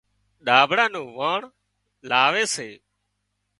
ڏاڀڙا 0.45 0.85
نُون 0.93 1.07
واڻ 1.17 1.41
لاوي 2.09 2.43
سي 2.55 2.69